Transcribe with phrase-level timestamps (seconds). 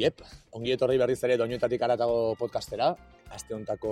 [0.00, 0.22] Iep,
[0.56, 2.86] ongi etorri berriz ere doinuetatik aratago podcastera.
[3.36, 3.90] Aste hontako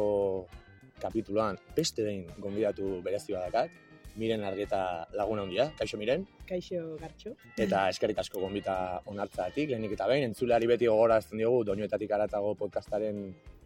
[1.03, 3.75] kapituloan beste behin gonbidatu berezi badakat.
[4.19, 4.81] Miren argieta
[5.15, 7.35] laguna handia, kaixo miren, Kaixo gartxo.
[7.61, 12.55] eta eskerrik asko gonbita onartzatik, lehenik eta behin, entzuleari beti gogora ezten diogu doinuetatik aratago
[12.59, 13.21] podcastaren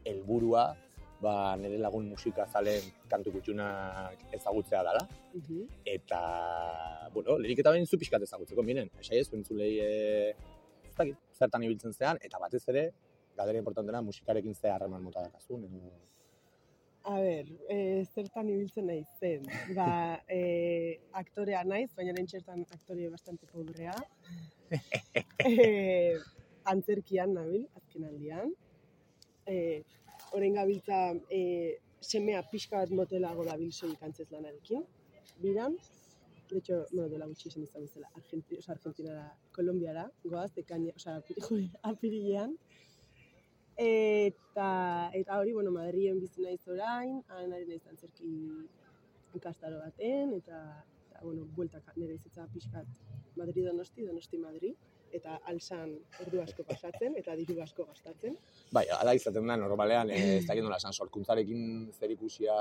[0.05, 0.66] helburua,
[1.23, 5.06] ba, nire lagun musika zalen kantu kutxunak ezagutzea dela.
[5.33, 5.62] Mhm.
[5.95, 6.23] Eta,
[7.15, 10.34] bueno, lehenik eta behin zu pixkat ezagutzeko, miren, esai ez, entzulei, e,
[10.91, 12.86] ez dakit, zertan ibiltzen zean, eta batez ere,
[13.36, 15.92] galdera importantena, musikarekin ze harreman mota dakazun, edo...
[17.05, 17.77] A ber, e,
[18.14, 19.46] zertan ibiltzen naiz zen.
[19.74, 19.86] Ba,
[20.38, 23.96] e, aktorea naiz, baina nintxertan aktore bastante pobrea.
[25.50, 26.18] e,
[26.70, 28.55] antzerkian nabil, azken aldian.
[29.46, 29.56] E,
[30.33, 31.42] Horen gabiltza e,
[32.00, 34.86] semea pixka bat motelago dabil soilik antzez lanarekin.
[35.42, 35.74] Bidan,
[36.52, 39.24] de hecho, bueno, dela gutxi esan izan bezala, Argenti, oza, Argentinara,
[39.56, 41.17] Kolombiara, goaz, dekaina, oza,
[41.91, 42.55] apirilean.
[43.77, 48.33] Eta, eta hori, bueno, Madrilen bizi naiz orain, han ari naiz antzerki
[49.39, 50.61] ikastaro baten, eta,
[51.08, 52.86] eta bueno, bueltaka nire izitza pixkat
[53.41, 54.77] Madrid donosti, donosti Madrid,
[55.12, 55.92] eta alzan
[56.24, 58.36] ordu asko pasatzen, eta diru asko gastatzen.
[58.72, 62.55] Bai, ala izaten da, normalean, eh, ez dakit nola esan, sorkuntzarekin zer ikusia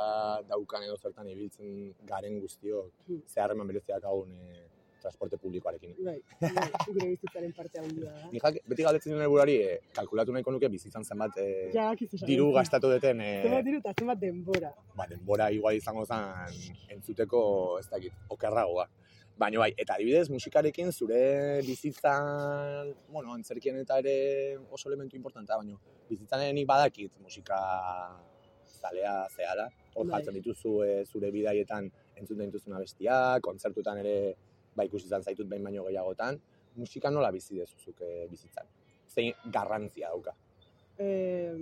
[0.49, 3.21] daukan edo zertan ibiltzen garen guztio, Hmm.
[3.27, 4.67] ze harreman bereziak haun eh,
[5.01, 5.95] transporte publikoarekin.
[6.05, 8.27] Bai, bai, gure bizitzaren parte handia da.
[8.31, 11.87] Nik jak- beti galdetzen duen helburuari, eh, kalkulatu nahiko nuke bizitzan zenbat eh, Ja,
[12.27, 14.69] diru gastatu duten eh, Zenbat diru eta zenbat denbora.
[14.95, 16.21] ba, denbora igual izango zen
[16.89, 18.87] entzuteko, ez dakit, okerragoa.
[19.41, 21.21] Baina bai, eta adibidez, musikarekin zure
[21.65, 24.13] bizitzan, bueno, antzerkien eta ere
[24.69, 27.57] oso elementu importantea, baina bizitzan nik badakit musika
[28.81, 29.65] zalea zehala.
[29.95, 30.19] Hor Bai.
[30.19, 31.89] jartzen dituzu eh, zure bidaietan
[32.21, 34.15] entzuten dituzuna bestia, kontzertutan ere
[34.77, 36.37] ba ikusi izan zaitut behin baino gehiagotan.
[36.77, 38.69] Musika nola bizi dezuzuk eh, bizitzan?
[39.09, 40.35] Zein garrantzia dauka?
[41.01, 41.57] Eh,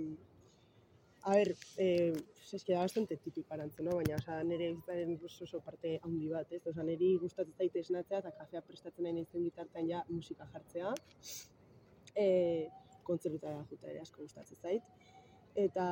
[1.22, 2.12] a ber, eh,
[2.52, 3.96] es que da bastante típico arantzen, no?
[3.96, 6.66] baina oza, nire bizitzaren oso, parte handi bat, ez?
[6.66, 10.94] Oza, niri gustatzen zait esnatzea eta kafea prestatzen nahi naizen bitartean ja musika jartzea.
[12.16, 12.68] E,
[13.04, 14.82] kontzertutara juta ere asko gustatzen zait.
[15.54, 15.84] Eta,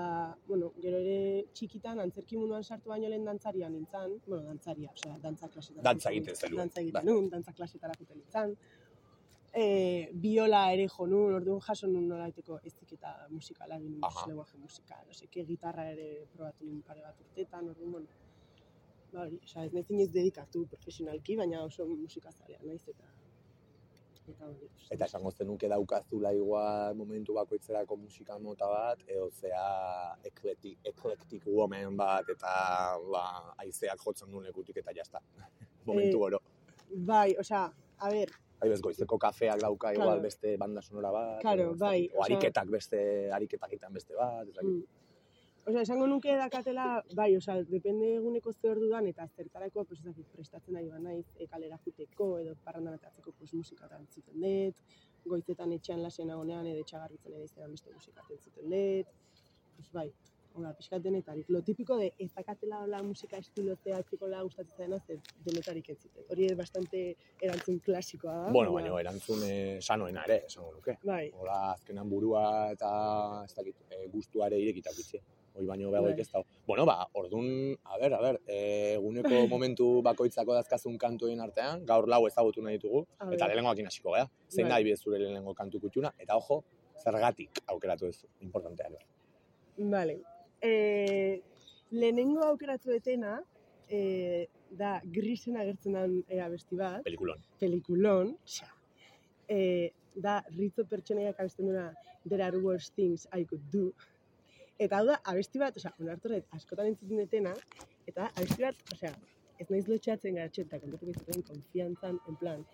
[0.46, 5.48] bueno, gero ere txikitan antzerki munduan sartu baino lehen dantzaria nintzen, bueno, dantzaria, osea, dantza
[5.48, 5.82] klasetara.
[5.82, 7.30] Dantza egiten zenuen, Dantza egiten bai.
[7.32, 8.54] dantza klasetara juten nintzen.
[9.54, 15.14] E, biola ere jo nun, orduan jaso nun nolaiteko eziketa musikala egin lenguaje musikal, no
[15.16, 18.06] seke, gitarra ere probatu nun pare bat urtetan, orduan, bueno,
[19.12, 23.08] ba hori, osea, ez nahi ez dedikatu profesionalki, baina oso musikazalea naiz eta
[24.28, 24.68] eta hori.
[24.94, 29.64] Eta esango zenuke daukazula igual momentu bakoitzerako musika mota bat, edo zea
[30.30, 32.52] eclectic, eclectic woman bat, eta
[33.12, 33.24] ba,
[33.64, 35.22] aizeak jotzen duen lekutik eta jazta.
[35.88, 36.42] momentu Eh, oro.
[37.08, 37.64] Bai, osea,
[37.98, 40.22] a ber, Bai, bez, goizeko kafeak dauka igual Claro.
[40.22, 41.40] beste banda sonora bat.
[41.40, 44.56] Claro, edo ez bai, O ariketak beste, ariketak egiten beste bat, ez.
[44.62, 44.82] Mm.
[45.68, 50.26] Osea, esango nuke dakatela, bai, osea, depende eguneko ze orduan eta zertarako, pues, ez dakit,
[50.32, 54.74] prestatzen ari ba naiz, e, kalera juteko edo parrandan atatzeko pues, musika entzuten dut,
[55.26, 59.06] goizetan etxean lasen nagonean edo etxagarritzen ere izenan beste musika entzuten dut,
[59.76, 60.12] pues, bai,
[60.58, 61.46] Hola, pixkat denetarik.
[61.54, 66.24] Lo típico de ez dakatela hola musika estilo zehatzikola gustatzen zaena, ze denetarik entzuten.
[66.30, 67.02] Hori bastante
[67.40, 68.50] erantzun klasikoa da.
[68.52, 70.96] Bueno, baina- erantzun eh, sanoena ere, esango nuke.
[71.04, 72.90] Bai, Hola, azkenan burua eta
[73.44, 75.20] ez dakit, e, guztuare irekita bitxe.
[75.54, 76.22] Hoi baino behagoik Bai.
[76.26, 76.44] ez dago.
[76.66, 77.46] Bueno, ba, ordun,
[77.84, 82.78] a ber, a ber, e, eguneko momentu bakoitzako dazkazun kantuen artean, gaur lau ezagutu nahi
[82.78, 83.48] ditugu, A eta ber.
[83.54, 84.26] lehenengoakin hasiko gea.
[84.48, 84.70] Zein Bai.
[84.70, 86.64] da adibidez zure lehenengo kantu kutxuna, eta ojo,
[87.04, 88.88] zergatik aukeratu ez importantea.
[89.78, 90.18] Vale.
[90.62, 91.42] E,
[91.90, 93.38] lehenengo aukeratu etena,
[93.88, 94.48] e,
[94.78, 97.40] da grisen agertzen den e, abesti bat, Pelikulon.
[97.60, 98.34] pelikulon,
[99.48, 101.92] e, da Rizzo pertsonaiak abesten duena
[102.28, 103.92] There are worse things I could do.
[104.78, 107.54] Eta hau da, abesti bat, osea, onartu askotan entzuten detena,
[108.10, 109.14] eta abesti bat, osea,
[109.58, 112.64] ez naiz lotxatzen garatxe, eta kontatuko izatuen konfiantzan, en plan,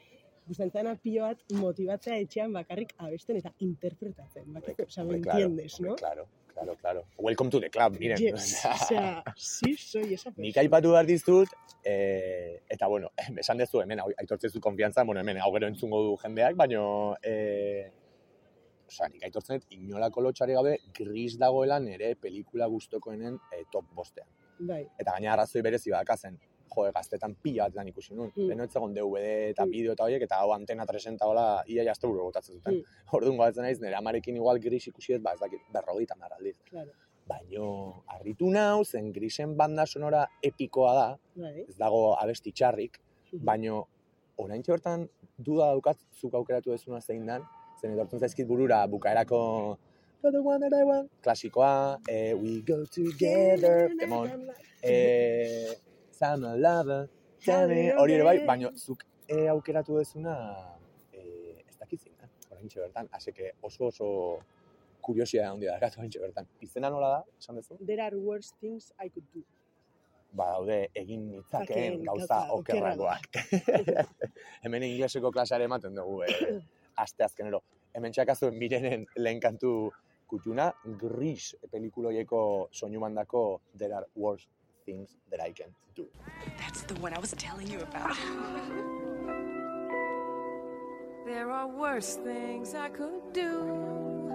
[0.49, 5.91] gustantzana pilo bat motibatzea etxean bakarrik abesten eta interpretatzen, bakarrik, osea, me claro, entiendes, hombre,
[5.91, 5.97] no?
[6.03, 7.05] Claro, claro, claro.
[7.19, 8.19] Welcome to the club, miren.
[8.19, 10.47] Yes, o sea, sí soy esa persona.
[10.47, 11.49] Nik aipatu behar dizut,
[11.85, 13.11] e, eta bueno,
[13.43, 17.17] esan dezu hemen, hau- aitortzen zu konfiantza, bueno, hemen, hau gero entzungo du jendeak, baino,
[17.23, 17.91] e,
[18.87, 24.29] Osa, nik aitortzen dut, inolako lotxari gabe, gris dagoela nire pelikula gustokoenen e, top bostean.
[24.59, 26.37] Bai, Eta gaina arrazoi berezi badakazen,
[26.77, 28.33] jo, gaztetan pila bat ikusi nuen.
[28.37, 28.49] Mm.
[28.49, 29.71] Beno ez zegoen DVD eta Mm.
[29.71, 32.75] bideo eta horiek, eta hau antena 360 hola, ia jazte buru botatzen zuten.
[32.75, 32.85] Mm.
[33.17, 36.57] Orduan gogatzen naiz, nire amarekin igual gris ikusi dut, ba, ez dakit, berrogeita mar aldiz.
[36.71, 36.91] claro.
[37.27, 41.07] Baino, harritu nau, zen grisen banda sonora epikoa da,
[41.37, 41.65] Bai.
[41.69, 42.99] ez dago abesti txarrik,
[43.33, 43.87] baino,
[44.37, 47.43] oraintxe hortan duda daukat zuk aukeratu dezuna zein dan,
[47.81, 49.79] zen etortzen zaizkit burura bukaerako
[50.21, 54.51] the one that I want, klasikoa, eh, we go together, demon,
[54.83, 55.73] eh,
[56.19, 57.09] summer lover,
[57.45, 60.35] tell me, hori ere bai, baina zuk eh, aukeratu dezuna,
[61.13, 62.31] eh, ez dakit zein, eh?
[62.53, 64.09] orain bertan, aseke oso oso
[65.05, 66.49] kuriosia handia da, gatu orain bertan.
[66.65, 67.79] Izena nola da, esan duzu?
[67.81, 69.45] There are worse things I could do.
[70.35, 73.29] Ba, daude, egin nitzakeen Zakeen, gauza okerragoak.
[74.65, 76.57] Hemen ingleseko klaseare ematen dugu, eh,
[77.05, 77.63] aste azkenero.
[77.95, 79.93] Hemen txakazu mirenen lehen kantu
[80.31, 82.41] kutuna, gris pelikuloieko
[82.75, 83.45] soinu mandako
[83.79, 84.49] There are worse
[84.87, 86.07] things that I can do.
[86.59, 88.17] That's the one I was telling you about.
[91.27, 94.31] There are worse things I could do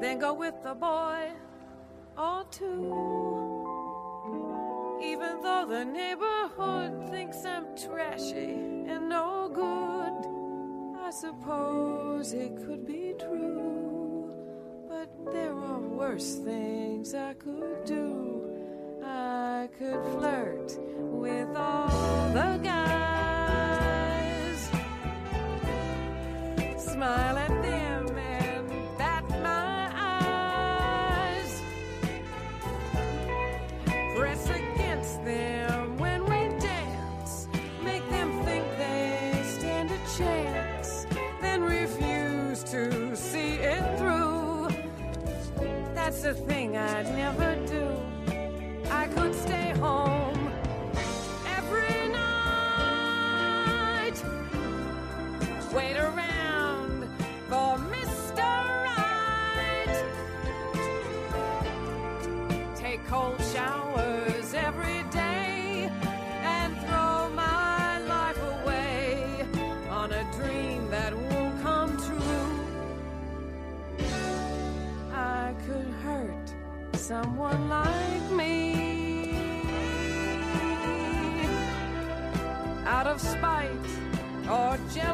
[0.00, 1.30] than go with a boy
[2.16, 2.90] or two.
[5.02, 13.14] Even though the neighborhood thinks I'm trashy and no good, I suppose it could be
[13.18, 14.32] true.
[14.88, 18.33] But there are worse things I could do.
[19.64, 21.88] I could flirt with all
[22.34, 24.70] the guys
[26.76, 28.68] smile at them and
[28.98, 31.62] bat my eyes.
[34.14, 37.48] Press against them when we dance,
[37.82, 41.06] make them think they stand a chance,
[41.40, 44.68] then refuse to see it through.
[45.94, 47.93] That's the thing I'd never do.
[49.14, 50.13] Could stay home
[83.14, 83.70] of spite
[84.50, 85.13] or jealousy.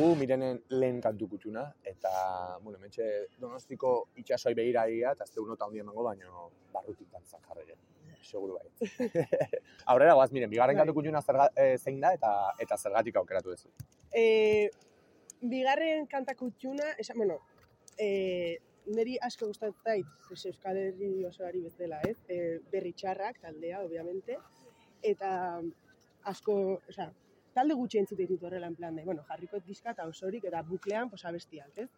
[0.00, 2.10] Dugu, mirenen lehen kantu kutuna, eta,
[2.62, 3.06] bueno, hementxe
[3.40, 3.90] donostiko
[4.22, 7.66] itxasoi behiraia, eta azte unota handi emango, baino barrutik dantzak jarri
[8.30, 8.88] seguru bai.
[9.92, 10.86] Aurrera goaz, miren, bigarren Bai.
[10.86, 12.32] kantu kutuna zerga, eh, zein da, eta
[12.64, 13.70] eta zergatik aukeratu duzu.
[14.16, 14.24] E,
[15.52, 17.40] bigarren kantak utxuna, esan, bueno,
[17.98, 18.58] e,
[18.96, 22.16] niri asko gustatzen zait, Euskal Herri osoari bezala, ez?
[22.28, 24.38] E, berri txarrak, taldea, obviamente,
[25.12, 25.32] eta
[26.30, 26.56] asko,
[26.88, 27.10] osea,
[27.54, 31.10] talde gutxi entzute ditut horrela en plan de, bueno, jarriko diska eta osorik, eta buklean,
[31.10, 31.88] pues, abestiak, ez?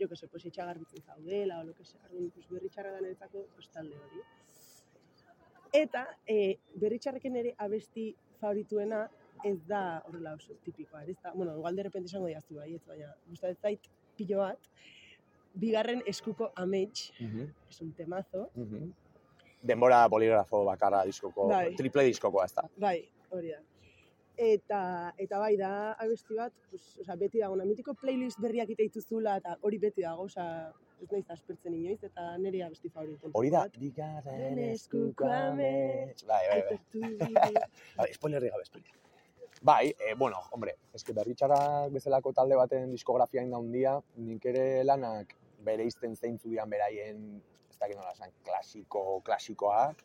[0.00, 3.46] Jo que se, pues, itxagarbitzen zaudela, o lo que sea, orduan, pues, berri da niretzako,
[3.54, 4.22] pues, talde hori.
[5.72, 9.08] Eta, e, berri ere abesti favorituena
[9.44, 13.14] ez da horrela oso tipikoa, ez da, bueno, igual de repente esango diaztu baietz, baina
[13.28, 13.80] gustatzen zait
[14.16, 14.58] pilo bat,
[15.54, 17.12] bigarren eskuko amets,
[17.68, 18.50] es un temazo,
[19.60, 21.74] Denbora poligrafo bakarra diskoko, Bai.
[21.74, 22.62] triple diskokoa ez da.
[22.76, 23.58] bai, hori da.
[24.38, 29.34] Eta, eta bai da abesti bat, pues, osea, beti dago, mitiko playlist berriak ite dituzula,
[29.42, 30.70] eta hori beti dago, osea,
[31.02, 33.32] ez naiz aspertzen inoiz, eta nire abesti favorito.
[33.34, 36.22] Hori da, bigarren eskuko amets.
[36.30, 36.78] Bai, bai, bai.
[37.34, 37.66] bai.
[37.98, 38.94] Bai, spoilerri gabe, spoiler.
[39.60, 45.34] Bai, e, bueno, hombre, eske berritxarrak bezalako talde baten diskografia inda handia, nik ere lanak
[45.66, 47.24] bere izten zeintzu dian beraien,
[47.70, 50.04] ez dakit nola esan, klasiko, klasikoak.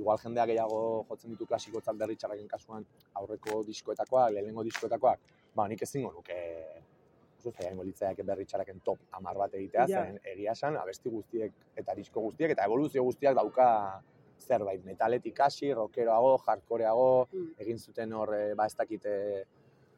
[0.00, 2.86] Igual jendeak gehiago jotzen ditu klasikotzat berritxarraken kasuan
[3.20, 5.20] aurreko diskoetakoak, lehenengo diskoetakoak.
[5.54, 6.38] Ba, nik ezingo nuke
[7.40, 10.04] oso zaila ingo litzaiake berritxarraken top amar bat egitea, Ja.
[10.04, 14.02] zen egia esan, abesti guztiek eta disko guztiek eta evoluzio guztiak dauka
[14.40, 17.54] zerbait metaletik hasi, rockeroago, hardcoreago, Mm.
[17.58, 19.44] egin zuten hor, eh, ba ez dakit, eh,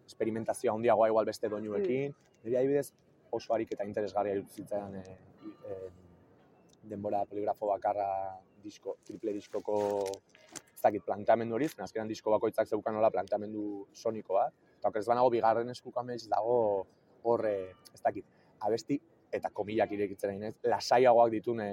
[0.07, 2.15] esperimentazioa handiagoa igual beste doinuekin.
[2.45, 2.93] Nire adibidez
[3.31, 5.17] oso harik eta interesgarria irutu zitzaidan i-
[5.69, 5.91] eh,
[6.83, 9.79] denbora poligrafo bakarra disko, triple diskoko
[10.53, 14.55] ez dakit planteamendu hori, zen azkenan disko bakoitzak zeukan nola planteamendu soniko bat.
[14.79, 16.57] Eta oker ez banago bigarren eskukamez dago
[17.23, 18.27] hor, eh, ez dakit,
[18.67, 18.99] abesti
[19.33, 21.71] eta komilak irekitzen nahi naiz, lasaiagoak ditun e,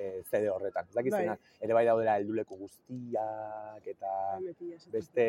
[0.00, 0.88] e, CD horretan.
[0.88, 1.20] Ez dakit Bai.
[1.20, 4.14] zeina, ere bai daudela helduleku guztiak eta
[4.58, 4.88] pillas.
[4.90, 5.26] beste,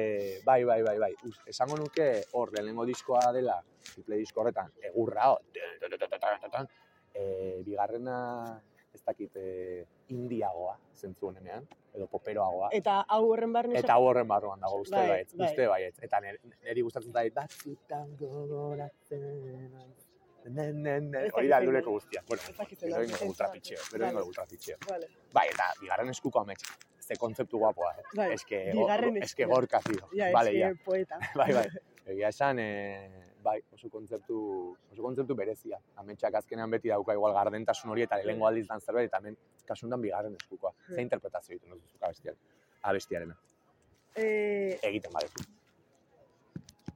[0.47, 1.11] bai, bai, bai, bai.
[1.27, 2.07] Us, esango nuke
[2.39, 3.59] hor lehenengo diskoa dela,
[3.91, 6.67] triple disko horretan, egurra, hor,
[7.13, 7.25] e,
[7.67, 8.17] bigarrena,
[8.93, 12.69] ez dakit, e, indiagoa, zentzu honenean, edo poperoagoa.
[12.75, 15.47] Eta hau horren barne Eta hau horren barruan dago, uste Bai, baietz, bai.
[15.49, 15.95] uste baietz.
[16.07, 19.71] Eta neri, neri gustatzen zait, batzutan gogoratzen,
[20.45, 21.81] ne, ne, ne, Ez hori da den.
[21.85, 22.23] guztia.
[22.27, 22.41] Bueno,
[22.81, 24.77] bero ingo ultrapitxeo, bero ingo ultrapitxeo.
[24.89, 25.07] Vale.
[25.33, 26.63] Bai, eta bigarren eskuko amets,
[26.99, 28.03] ze kontzeptu guapoa, eh?
[28.15, 29.55] Bai, Eske, bigarren eske eskua.
[29.55, 30.07] gorka, tío.
[30.13, 31.19] Ja, vale, eske poeta.
[31.35, 31.67] Bai, bai.
[32.05, 34.37] Egia esan, e, bai, oso kontzeptu,
[34.91, 35.77] oso kontzeptu berezia.
[35.95, 40.01] Ametsak azkenean beti dauka igual gardentasun hori eta lehenengo aldiz dan zerbait, eta hemen kasundan
[40.01, 40.71] bigarren eskukoa.
[40.87, 40.99] Ze Hmm.
[40.99, 42.39] interpretazio egiten duzu zuk abestiaren.
[42.83, 43.37] Abestiarena.
[44.15, 45.43] Eh, Egiten badezu.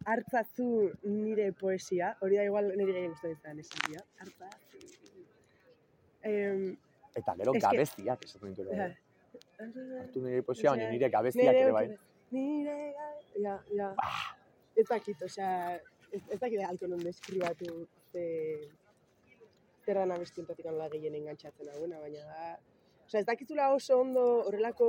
[0.06, 4.04] hartzazu nire poesia, hori da igual nire gehien gustatzen zaidan esan dira.
[4.20, 4.82] Hartzazu.
[6.24, 6.78] Em,
[7.16, 8.90] Eta gero Es que- gabestiak esaten ditu ja.
[10.02, 11.86] Hartu nire poesia, baina nire gabestiak ere bai.
[12.32, 12.94] Nire
[13.40, 13.94] ja, ja.
[13.98, 14.36] Ah.
[14.76, 15.80] Ez dakit, osea,
[16.16, 18.26] ez, ez dakit alko non deskribatu ze
[19.86, 22.54] zerran abestientatik la gehien engantzatzen hauena, baina da,
[23.06, 24.88] osea, ez dakizula oso ondo horrelako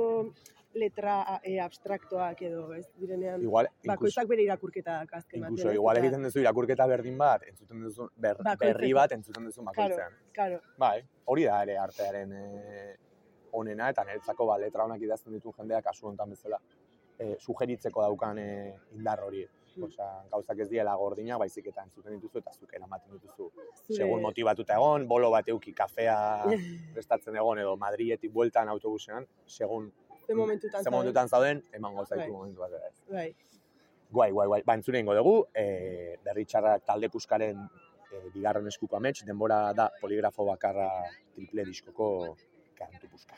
[0.77, 5.51] letra e, abstraktoak edo, ez direnean, Igual, bakoitzak bere irakurketak azken batean.
[5.53, 5.75] incluso ez?
[5.79, 10.17] igual egiten duzu irakurketa berdin bat, entzuten duzu, ber, berri bat entzuten duzu Claro, bakoitzean.
[10.33, 12.95] claro, Bai, hori da ere artearen e,
[13.57, 16.59] onena, eta niretzako ba, letra honak idazten ditu jendeak kasu honetan bezala
[17.17, 18.49] e, sugeritzeko daukan e,
[18.97, 19.45] indar hori.
[19.83, 23.51] Osea, gauzak ez diela gordinak, baizik eta entzuten dituzu eta zuk eramaten dituzu.
[23.51, 26.17] zure- Segun motibatuta egon, bolo bat euki kafea
[26.95, 29.91] prestatzen egon, edo Madriletik bueltan autobusean, segun
[30.25, 32.31] ze momentutan ze momentutan zauden, emango zaitu Bai.
[32.31, 32.71] momentu bat.
[33.09, 33.35] Bai,
[34.09, 34.61] Guai, guai, guai.
[34.65, 37.57] Ba, entzune ingo dugu, e, berritxarrak talde puskaren
[38.11, 40.89] e, bigarren eskuko amets, denbora da poligrafo bakarra
[41.35, 42.37] triple diskoko
[42.77, 43.35] kantu puska.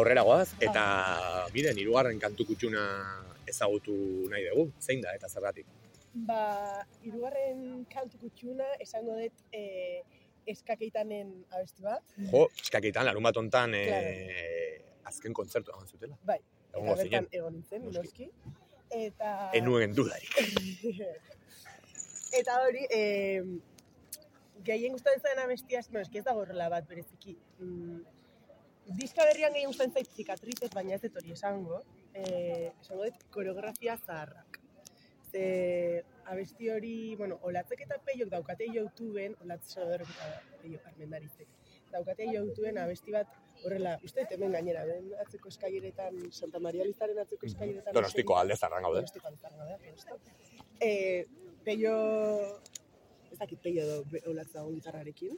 [0.00, 0.84] Aurrera goaz, eta
[1.54, 2.84] miren, hirugarren kantu kutxuna
[3.50, 3.94] ezagutu
[4.32, 5.68] nahi dugu, zein da eta zergatik.
[6.26, 6.42] Ba,
[7.06, 10.00] irugarren kantu kutxuna esango dut e,
[10.50, 12.16] eskakeitanen abesti bat.
[12.32, 13.84] Jo, eskakitan, larun bat ontan, e,
[15.10, 16.18] azken kontzertu egon zutela.
[16.26, 16.40] Bai,
[16.70, 18.30] Egongo eta bertan egon nintzen, Noski.
[18.90, 19.32] Eta...
[19.58, 20.32] enuen dudarik.
[22.40, 23.02] eta hori, e,
[24.66, 27.36] gehien gustatzen zaidan abestia, bueno, eski ez dago horrela bat bereziki.
[27.62, 28.00] Mm,
[28.98, 31.82] diska berrian gehien gustatzen zait zikatrizez, baina ez dut hori esango.
[32.14, 34.58] E, esango dut koreografia zaharrak.
[35.30, 41.46] Ze abesti hori, bueno, olatzek eta peiok daukate YouTubeen, olatz sodorrek eta peio armendarizek.
[41.92, 43.30] Daukate YouTubeen abesti bat
[43.64, 47.94] horrela, uste hemen gainera, den atzeko eskaileretan, Santa Maria Lizaren atzeko eskaileretan.
[47.94, 49.02] Donostiko alde zarran gaude.
[49.04, 50.18] Donostiko alde gaude, Donosto.
[50.80, 51.26] Eh,
[51.64, 51.94] peio,
[53.30, 55.36] ez dakit peio be- olatz dago gitarrarekin,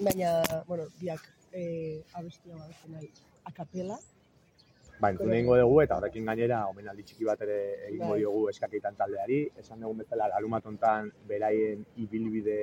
[0.00, 3.10] baina, bueno, biak eh, abestia bat nahi,
[3.44, 3.98] akapela,
[5.02, 7.56] Ba, entzun egingo dugu eta horrekin gainera omenaldi txiki bat ere
[7.88, 8.18] egingo Bai.
[8.20, 9.38] diogu eskakitan taldeari.
[9.58, 12.58] Esan dugun bezala larumat hontan beraien ibilbide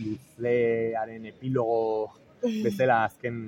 [0.00, 2.10] luzearen epilogo
[2.64, 3.38] bezala azken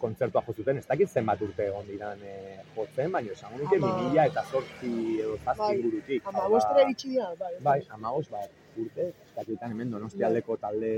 [0.00, 0.78] kontzertua jo zuten.
[0.78, 4.92] Ez dakit zenbat urte egon diran eh, jotzen, baina esango nuke Ama- 2000 eta zortzi
[5.20, 6.24] edo zazpi Bai, ingurutik.
[6.24, 7.54] Hau ama bostera dira, bai.
[7.60, 10.94] Bai, amagos bat urte, eskakitan hemen donostialdeko talde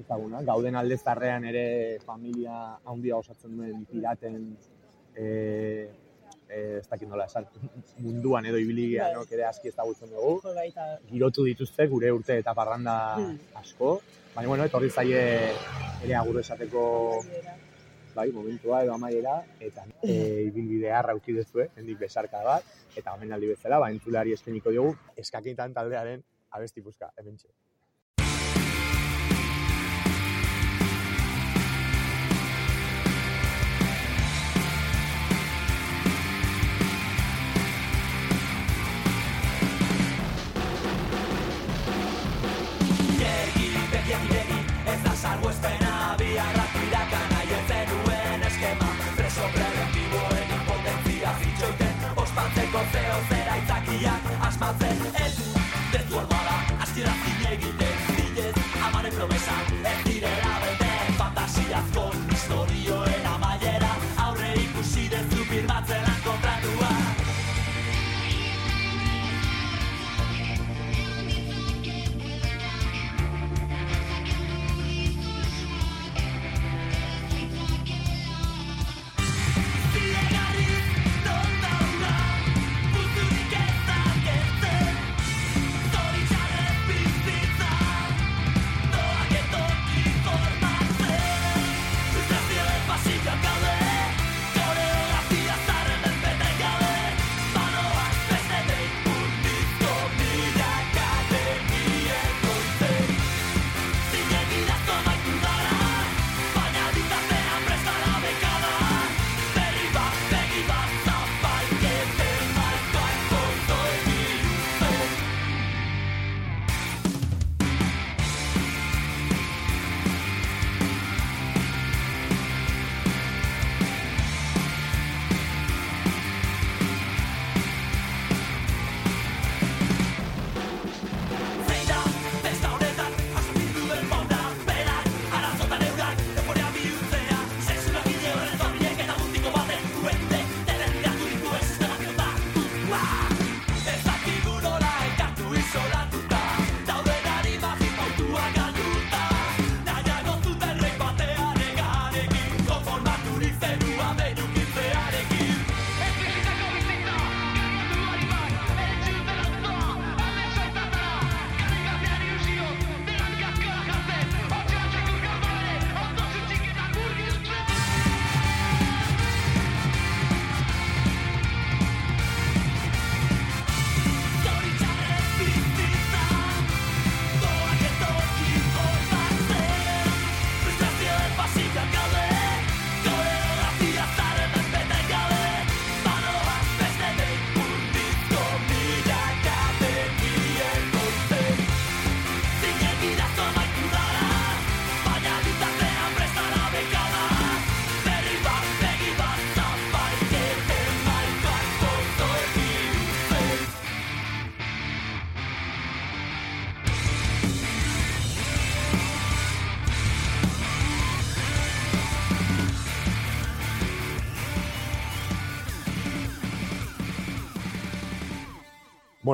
[0.00, 0.42] ezaguna.
[0.42, 4.56] Gauden alde zarrean ere familia handia osatzen duen piraten
[5.14, 5.24] e,
[6.48, 7.46] e, ez dakit nola esan,
[7.98, 9.12] munduan edo ibili Bai.
[9.14, 10.40] no, ere aski ezagutzen dugu.
[11.10, 13.38] Girotu dituzte gure urte eta parranda Hmm.
[13.54, 14.00] asko.
[14.34, 15.22] Baina, bueno, etorri zaie
[16.04, 17.22] ere agur esateko
[18.14, 22.64] bai, momentua edo amaiera, eta e, ibilbidea rauki dezue, hendik besarka bat,
[22.96, 26.22] eta omenaldi bezala, ba, entzulari eskeniko diogu, eskakitan taldearen
[26.56, 27.65] abesti puzka, hemen Ospatzeko
[44.06, 45.95] itzakiak asmatzen Ez du dezu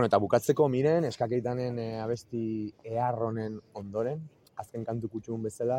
[0.03, 2.41] Bueno, eta bukatzeko miren, eskakeitanen e, abesti
[2.83, 4.25] eharronen ondoren,
[4.59, 5.77] azken kantu kutxun bezala,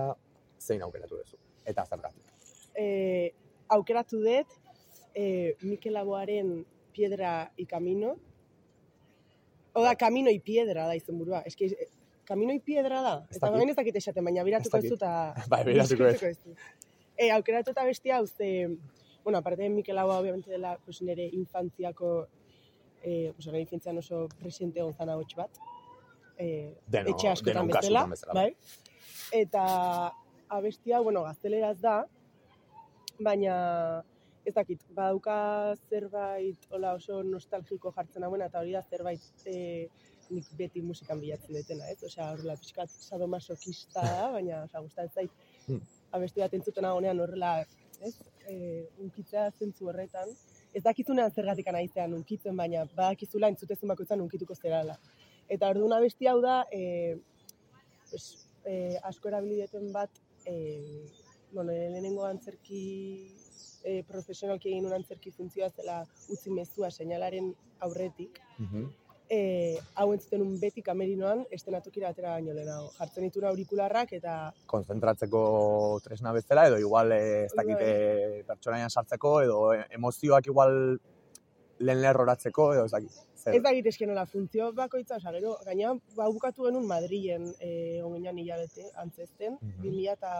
[0.63, 1.36] zein aukeratu duzu.
[1.67, 2.29] Eta zergatik.
[2.79, 2.86] E,
[3.75, 4.53] aukeratu dut,
[5.12, 5.25] e,
[5.67, 6.53] Mikel Laboaren
[6.95, 8.13] Piedra y Camino.
[9.73, 11.41] Oda, Camino y Piedra da izenburua.
[11.41, 11.89] Eski, e,
[12.23, 13.13] Camino y Piedra da.
[13.29, 16.39] Eta gain ez dakit esaten, baina biratuko Ez eta- Bai, biratuko ez.
[17.17, 18.69] E, aukeratu eta bestia, uste,
[19.25, 22.29] bueno, aparte de Mikel Laboa, obviamente dela, pues, nire infantziako,
[23.04, 25.62] eh, pues, nire infantzian oso presente gonzan ahots bat.
[26.38, 28.34] Eh, Deno, etxe askotan bezala, bezala.
[28.34, 28.56] bai?
[29.32, 30.13] Eta
[30.50, 31.98] abestia, bueno, gazteleraz da,
[33.20, 34.04] baina
[34.46, 39.88] ez dakit, badauka zerbait hola oso nostalgiko jartzen hauen, eta hori da zerbait e,
[40.34, 42.02] nik beti musikan bilatzen detena, ez?
[42.04, 45.32] Osea, horrela pixkat sadomasokista da, baina osea, gustatzen zait
[45.63, 45.80] Hmm.
[46.12, 47.54] abesti bat entzuten agonean horrela,
[48.04, 48.18] ez?
[48.52, 48.56] E,
[49.00, 50.28] unkitzea zentzu horretan.
[50.73, 54.97] Ez dakizunean zergatik anaizean unkitzen, baina badakizula entzutezun bakoitzan unkituko zerala.
[55.49, 57.17] Eta orduan abesti hau da, e,
[58.09, 60.09] pues, e, asko erabili deten bat,
[60.45, 60.55] e,
[61.51, 62.81] bueno, lehenengo antzerki
[63.83, 68.89] e, profesionalki egin antzerki funtzioa zela utzi mezua seinalaren aurretik, Mhm.
[69.34, 72.91] E, hau entzuten un beti kamerinoan estenatokira atera baino lehenago.
[73.00, 74.36] Jartzen ditun aurikularrak eta
[74.69, 75.41] konzentratzeko
[76.06, 77.89] tresna bezala, edo igual eh, ez dakit Bai.
[77.89, 80.78] eh, pertsonaian sartzeko, edo eh, emozioak igual
[81.80, 83.22] lehen lerroratzeko, edo ez dakit.
[83.43, 83.56] Zer?
[83.58, 88.38] ez dakit esken nola funtzio bakoitza, osa, gero, gaina, ba, bukatu genuen Madrilen e, onginan
[88.39, 89.82] hilabete, antzesten, Mhm.
[89.84, 90.32] 2000 eta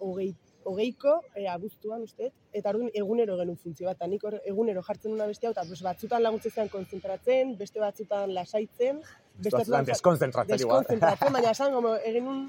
[0.00, 0.32] hogei,
[0.64, 5.28] hogeiko, e, abuztuan, uste, eta orduan egunero genuen funtzio bat, eta nik egunero jartzen una
[5.30, 9.00] bestia, eta pues, batzutan laguntzen zean konzentratzen, beste batzutan lasaitzen,
[9.38, 12.44] beste Batzutan deskonzentratzen deskonzentratzen, baina esan, como, egin un,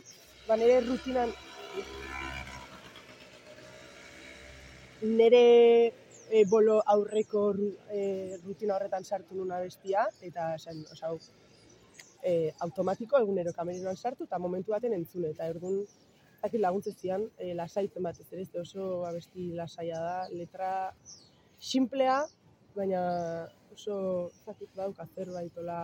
[0.47, 1.33] ba, nire rutinan,
[5.01, 5.43] nire
[6.29, 7.53] e, bolo aurreko
[7.89, 11.19] e, rutina horretan sartu nuna bestia, eta esan, osa, hau,
[12.23, 15.83] e, automatiko egunero kamerinoan sartu, eta momentu baten entzune, eta erdun,
[16.41, 20.69] dakit laguntzen zian, e, lasaitzen bat ez ere, ez oso abesti lasaia da, letra
[21.59, 22.21] simplea,
[22.75, 23.01] baina
[23.73, 25.79] oso, ez dakit badauka zerbait, ola,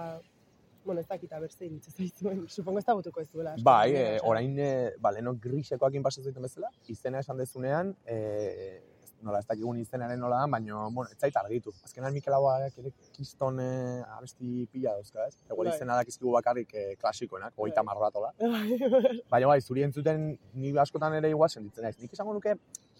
[0.86, 3.56] bueno, ez dakit abertze iruditzen zaizuen, supongo ez da botuko ez duela.
[3.64, 8.82] Bai, eh, osea, orain, eh, ba, leheno grisekoakin pasatzen zaiten bezala, izena esan dezunean, eh,
[9.26, 11.74] nola, ez dakigun izenaren nola da, baina, bueno, ez zait argitu.
[11.86, 15.36] Azkenan Mikel Aguarak ere kiston eh, abesti pila dauzka, ez?
[15.50, 15.76] Egoal Bai.
[15.76, 17.64] izena dakizkigu bakarrik eh, klasikoenak, Bai.
[17.66, 18.32] goita mar bat, hola.
[18.40, 21.98] Bai, Baina bai, zuri entzuten ni askotan ere igual sentitzen naiz.
[22.02, 22.56] Nik esango nuke,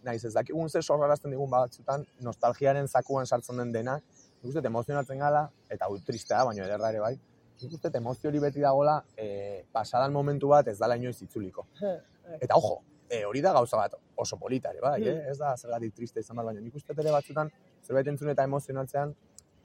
[0.06, 4.04] naiz ez dakigun zer sorrarazten digun batzutan, nostalgiaren zakuan sartzen den denak,
[4.42, 7.14] nik uste emozionatzen gala, eta hau tristea, baina ederra ere bai,
[7.62, 11.68] nik uste emozio hori beti dagola, e, pasadan momentu bat ez dala inoiz itzuliko.
[12.42, 15.08] Eta ojo, e, hori da gauza bat oso polita ere, bai, Hmm.
[15.08, 15.30] eh?
[15.32, 17.52] ez da zergatik triste izan behar, baina nik uste ere batzutan
[17.84, 19.16] zerbait entzun eta emozionatzean,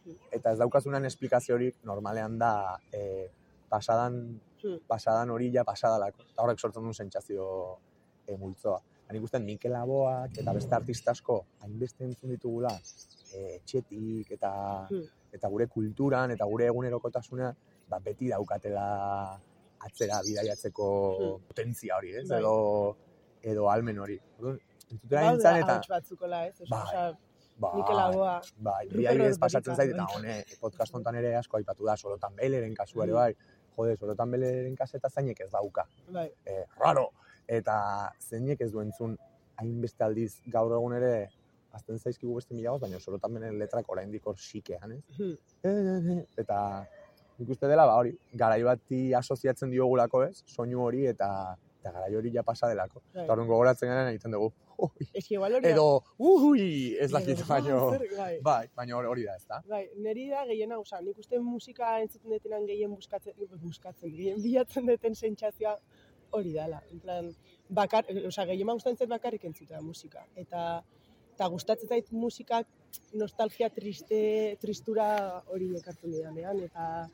[0.04, 0.14] Hmm.
[0.32, 3.28] eta ez daukazunan esplikaziorik normalean da e,
[3.68, 4.78] pasadan Hmm.
[4.88, 6.22] pasadan hori ja pasadalako.
[6.32, 7.78] Eta horrek sortzen duen sentsazio
[8.26, 8.80] e, multzoa.
[9.04, 12.72] Eta nik uste Mikel Aboak eta beste artista asko hainbeste entzun ditugula
[13.34, 15.04] e, etxetik eta Hmm.
[15.32, 17.56] eta gure kulturan eta gure egunerokotasunean
[17.88, 19.40] ba, beti daukatela
[19.80, 22.28] atzera bidaiatzeko potentzia hori, ez?
[22.28, 22.38] Bai.
[22.40, 22.96] Edo
[23.42, 24.18] edo almen hori.
[24.38, 24.58] Orduan,
[24.90, 26.54] entzutera nintzen eta ahots batzukola, ez?
[26.60, 26.82] Osa, Bai.
[26.86, 27.18] osea,
[27.60, 30.16] ba, Mikel Laboa, Bai, bi adibidez pasatzen zait, eta bai.
[30.16, 33.16] hone, podcast hontan ere asko aipatu da, solotan beleren kasua ere Mm.
[33.16, 33.34] bai,
[33.76, 37.10] jode, solotan beleren kaseta zainek ez dauka, bai, e, raro,
[37.48, 39.16] eta zeinek ez du entzun
[39.56, 41.28] hainbeste aldiz gaur egun ere,
[41.72, 45.02] azten zaizkigu beste mila baina solotan belen letrak oraindik hor sikean, ez?
[45.18, 46.24] Hmm.
[46.36, 46.86] Eta
[47.38, 50.42] nik uste dela, ba hori, garai bati asoziatzen diogulako, ez?
[50.46, 53.02] Soinu hori eta eta garai hori ja pasa delako.
[53.14, 53.24] Bai.
[53.24, 54.52] Eta gogoratzen garen egiten dugu,
[55.18, 57.90] Eski igual edo, ui, ez dakit, baino,
[58.20, 58.34] bai.
[58.44, 59.60] bai, baina hori- da, ez da?
[59.68, 64.88] Bai, niri da gehiena, oza, nik uste musika entzuten detenan gehien buskatzen, buskatzen, gehien bilatzen
[64.88, 65.76] deten sentsazioa
[66.36, 66.80] hori dela.
[66.92, 67.30] En plan,
[67.68, 70.24] bakar, oza, gehien ma gustatzen zait bakarrik entzutea musika.
[70.36, 70.82] Eta,
[71.34, 72.68] eta gustatzen zait musikak
[73.14, 74.20] nostalgia triste,
[74.62, 75.10] tristura
[75.52, 77.08] hori ekartzen didanean, eta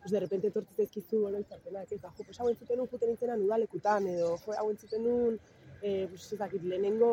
[0.00, 4.06] pues de repente etortzen zaizkizu oroitzapenak, eta jo, pues hau entzuten nun juten nintzen udalekutan,
[4.14, 5.38] edo jo, hau entzuten nun,
[5.82, 7.12] eh, pues, ez dakit, lehenengo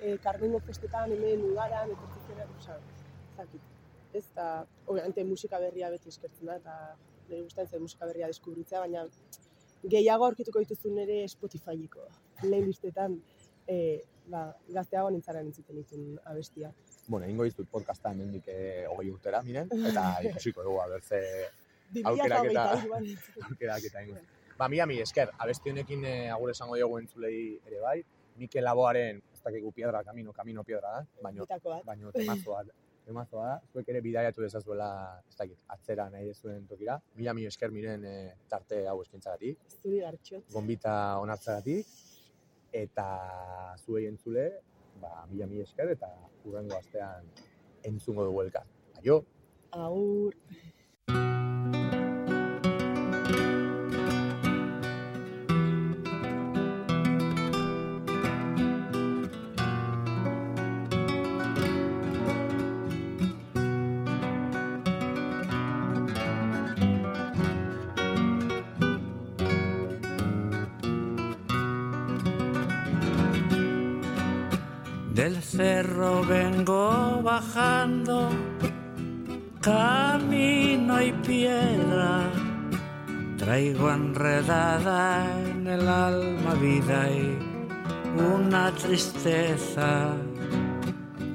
[0.00, 2.78] eh, karmengo festetan hemen udaran, etortzen zera, oza,
[3.30, 3.68] ez dakit.
[4.12, 4.46] Ez, eta,
[4.86, 6.76] obviamente, musika berria beti eskertzen da, eta
[7.28, 9.06] nire gustatzen zait musika berria deskubritzea, baina
[9.82, 12.08] gehiago aurkituko dituzu nire Spotifyko
[12.40, 13.20] playlistetan,
[13.68, 13.76] e,
[14.30, 16.74] ba, gazteago nintzaren entzuten ditun abestiak.
[17.10, 21.20] bueno, ingo dizut podcasta hemendik eh, hogei urtera, miren, eta ikusiko dugu, abertze
[22.04, 22.82] Aukerak eta-
[23.48, 24.16] aukerak eta ingo.
[24.58, 28.04] Ba, mila mi esker, abesti honekin eh, agur esango diogu entzulei ere bai,
[28.36, 31.84] Mikel Laboaren, ez dakigu piedra, camino, camino piedra da, baino, bat.
[31.84, 32.66] baino temazo bat,
[33.10, 34.86] Emazoa da, zuek ere bidaiatu dezazuela,
[35.28, 37.00] ez dakit, atzera nahi zuen tokira.
[37.16, 38.12] Mila mi esker miren e,
[38.48, 40.44] tarte hau eskintzagatik, Zuri gartxot.
[40.52, 41.88] gonbita onartzagatik,
[42.72, 43.06] eta
[43.82, 44.44] zuei entzule,
[45.00, 46.12] ba, mila mi esker eta
[46.44, 47.26] urrengo astean
[47.82, 48.68] entzungo dugu elkar.
[49.00, 49.24] Aio!
[49.72, 50.36] Agur.
[76.26, 78.30] Vengo bajando,
[79.60, 82.30] camino y piedra.
[83.36, 87.38] Traigo enredada en el alma vida y
[88.18, 90.14] una tristeza.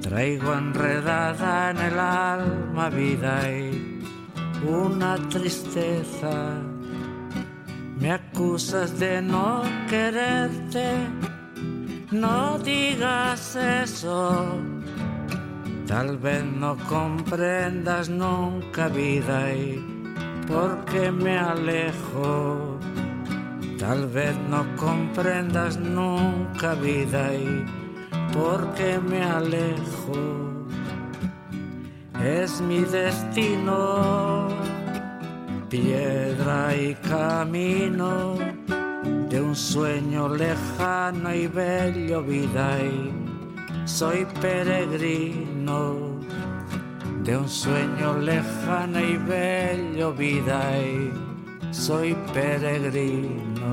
[0.00, 4.02] Traigo enredada en el alma vida y
[4.66, 6.54] una tristeza.
[8.00, 10.90] Me acusas de no quererte
[12.20, 14.46] no digas eso.
[15.86, 19.84] Tal vez no comprendas nunca vida y
[20.48, 22.78] por qué me alejo.
[23.78, 27.64] Tal vez no comprendas nunca vida y
[28.32, 30.22] por qué me alejo.
[32.24, 34.48] Es mi destino,
[35.68, 38.36] piedra y camino
[39.36, 43.12] de un sueño lejano y bello vida y
[43.84, 45.96] soy peregrino
[47.22, 51.12] de un sueño lejano y bello vida y
[51.70, 53.65] soy peregrino.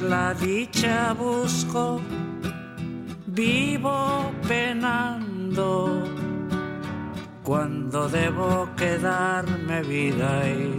[0.00, 2.00] La dicha busco,
[3.26, 6.04] vivo penando.
[7.42, 10.78] Cuando debo quedarme vida y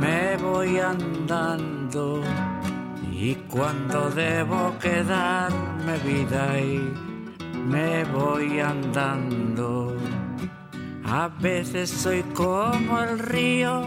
[0.00, 2.22] me voy andando.
[3.10, 6.92] Y cuando debo quedarme vida y
[7.54, 9.96] me voy andando.
[11.04, 13.86] A veces soy como el río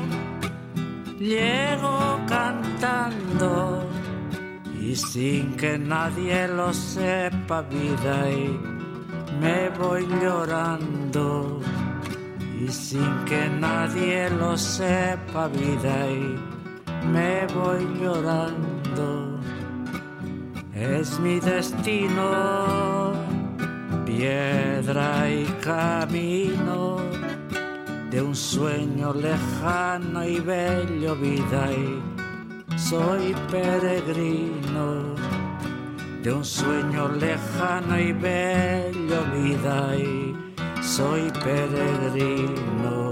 [1.22, 2.20] llego
[5.02, 8.60] sin que nadie lo sepa vida y
[9.40, 11.60] me voy llorando.
[12.60, 16.40] Y sin que nadie lo sepa vida y
[17.08, 19.40] me voy llorando.
[20.74, 23.14] Es mi destino
[24.06, 26.98] piedra y camino
[28.10, 31.70] de un sueño lejano y bello vida
[32.90, 35.16] soy peregrino
[36.24, 40.36] de un sueño lejano y bello vida y
[40.82, 43.11] soy peregrino